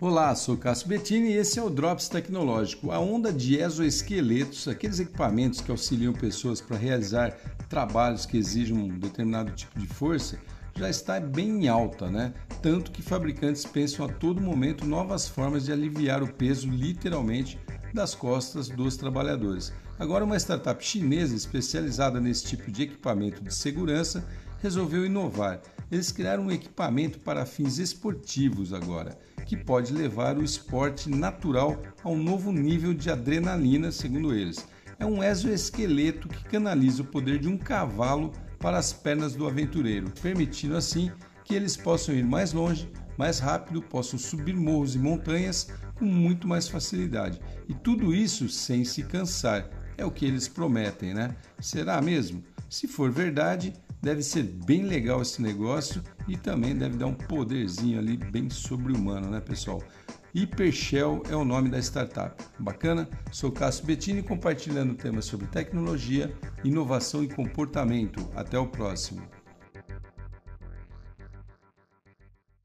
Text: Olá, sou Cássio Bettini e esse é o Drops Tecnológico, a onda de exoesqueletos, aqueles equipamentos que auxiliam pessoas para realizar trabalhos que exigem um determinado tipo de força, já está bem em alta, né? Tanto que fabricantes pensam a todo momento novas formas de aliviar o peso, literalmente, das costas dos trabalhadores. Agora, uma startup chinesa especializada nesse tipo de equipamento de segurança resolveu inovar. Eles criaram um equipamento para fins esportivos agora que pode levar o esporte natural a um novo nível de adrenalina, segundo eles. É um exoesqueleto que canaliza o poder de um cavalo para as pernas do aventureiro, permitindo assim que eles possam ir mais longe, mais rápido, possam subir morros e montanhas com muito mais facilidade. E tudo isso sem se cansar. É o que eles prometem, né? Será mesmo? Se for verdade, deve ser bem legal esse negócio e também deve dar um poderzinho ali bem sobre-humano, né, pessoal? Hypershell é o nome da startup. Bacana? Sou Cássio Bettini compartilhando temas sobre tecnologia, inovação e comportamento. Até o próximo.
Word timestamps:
Olá, 0.00 0.32
sou 0.36 0.56
Cássio 0.56 0.86
Bettini 0.86 1.30
e 1.30 1.38
esse 1.38 1.58
é 1.58 1.62
o 1.62 1.68
Drops 1.68 2.08
Tecnológico, 2.08 2.92
a 2.92 3.00
onda 3.00 3.32
de 3.32 3.56
exoesqueletos, 3.56 4.68
aqueles 4.68 5.00
equipamentos 5.00 5.60
que 5.60 5.72
auxiliam 5.72 6.12
pessoas 6.12 6.60
para 6.60 6.76
realizar 6.76 7.32
trabalhos 7.68 8.24
que 8.24 8.36
exigem 8.36 8.78
um 8.78 8.96
determinado 8.96 9.50
tipo 9.50 9.76
de 9.76 9.88
força, 9.88 10.38
já 10.76 10.88
está 10.88 11.18
bem 11.18 11.64
em 11.64 11.68
alta, 11.68 12.08
né? 12.08 12.32
Tanto 12.62 12.92
que 12.92 13.02
fabricantes 13.02 13.64
pensam 13.64 14.06
a 14.06 14.08
todo 14.08 14.40
momento 14.40 14.86
novas 14.86 15.26
formas 15.26 15.64
de 15.64 15.72
aliviar 15.72 16.22
o 16.22 16.32
peso, 16.32 16.70
literalmente, 16.70 17.58
das 17.92 18.14
costas 18.14 18.68
dos 18.68 18.96
trabalhadores. 18.96 19.72
Agora, 19.98 20.24
uma 20.24 20.36
startup 20.36 20.84
chinesa 20.84 21.34
especializada 21.34 22.20
nesse 22.20 22.44
tipo 22.44 22.70
de 22.70 22.84
equipamento 22.84 23.42
de 23.42 23.52
segurança 23.52 24.24
resolveu 24.62 25.04
inovar. 25.04 25.60
Eles 25.90 26.12
criaram 26.12 26.44
um 26.44 26.50
equipamento 26.50 27.18
para 27.20 27.46
fins 27.46 27.78
esportivos 27.78 28.72
agora 28.72 29.18
que 29.48 29.56
pode 29.56 29.94
levar 29.94 30.36
o 30.36 30.44
esporte 30.44 31.08
natural 31.08 31.80
a 32.04 32.10
um 32.10 32.22
novo 32.22 32.52
nível 32.52 32.92
de 32.92 33.10
adrenalina, 33.10 33.90
segundo 33.90 34.34
eles. 34.34 34.66
É 34.98 35.06
um 35.06 35.24
exoesqueleto 35.24 36.28
que 36.28 36.44
canaliza 36.44 37.00
o 37.00 37.06
poder 37.06 37.38
de 37.38 37.48
um 37.48 37.56
cavalo 37.56 38.30
para 38.58 38.76
as 38.76 38.92
pernas 38.92 39.34
do 39.34 39.46
aventureiro, 39.46 40.12
permitindo 40.20 40.76
assim 40.76 41.10
que 41.44 41.54
eles 41.54 41.78
possam 41.78 42.14
ir 42.14 42.24
mais 42.24 42.52
longe, 42.52 42.92
mais 43.16 43.38
rápido, 43.38 43.80
possam 43.80 44.18
subir 44.18 44.54
morros 44.54 44.94
e 44.94 44.98
montanhas 44.98 45.68
com 45.94 46.04
muito 46.04 46.46
mais 46.46 46.68
facilidade. 46.68 47.40
E 47.66 47.72
tudo 47.72 48.14
isso 48.14 48.50
sem 48.50 48.84
se 48.84 49.02
cansar. 49.02 49.70
É 49.96 50.04
o 50.04 50.10
que 50.10 50.26
eles 50.26 50.46
prometem, 50.46 51.14
né? 51.14 51.34
Será 51.58 52.02
mesmo? 52.02 52.44
Se 52.68 52.86
for 52.86 53.10
verdade, 53.10 53.72
deve 54.02 54.22
ser 54.22 54.42
bem 54.42 54.84
legal 54.84 55.22
esse 55.22 55.40
negócio 55.40 56.02
e 56.26 56.36
também 56.36 56.76
deve 56.76 56.96
dar 56.96 57.06
um 57.06 57.14
poderzinho 57.14 57.98
ali 57.98 58.16
bem 58.16 58.50
sobre-humano, 58.50 59.30
né, 59.30 59.40
pessoal? 59.40 59.82
Hypershell 60.34 61.22
é 61.30 61.34
o 61.34 61.44
nome 61.44 61.70
da 61.70 61.78
startup. 61.78 62.44
Bacana? 62.58 63.08
Sou 63.32 63.50
Cássio 63.50 63.86
Bettini 63.86 64.22
compartilhando 64.22 64.94
temas 64.94 65.24
sobre 65.24 65.46
tecnologia, 65.46 66.32
inovação 66.62 67.24
e 67.24 67.28
comportamento. 67.28 68.28
Até 68.36 68.58
o 68.58 68.66
próximo. 68.66 69.22